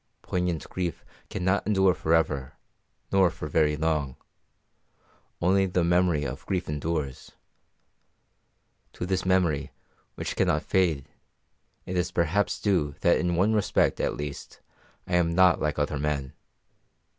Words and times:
Poignant 0.23 0.67
grief 0.67 1.05
cannot 1.29 1.67
endure 1.67 1.93
for 1.93 2.15
ever, 2.15 2.53
nor 3.11 3.29
for 3.29 3.47
very 3.47 3.77
long; 3.77 4.15
only 5.39 5.67
the 5.67 5.83
memory 5.83 6.23
of 6.23 6.43
grief 6.47 6.67
endures. 6.67 7.33
To 8.93 9.05
this 9.05 9.27
memory, 9.27 9.69
which 10.15 10.35
cannot 10.35 10.63
fade, 10.63 11.07
it 11.85 11.95
is 11.95 12.09
perhaps 12.09 12.59
due 12.59 12.95
that 13.01 13.19
in 13.19 13.35
one 13.35 13.53
respect 13.53 13.99
at 13.99 14.17
least 14.17 14.59
I 15.05 15.17
am 15.17 15.35
not 15.35 15.61
like 15.61 15.77
other 15.77 15.99
men. 15.99 16.33